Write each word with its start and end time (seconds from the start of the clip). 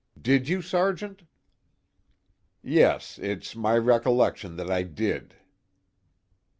Did 0.19 0.49
you, 0.49 0.63
Sergeant?" 0.63 1.25
"Yes, 2.63 3.19
it's 3.21 3.55
my 3.55 3.77
recollection 3.77 4.55
that 4.55 4.71
I 4.71 4.81
did." 4.81 5.35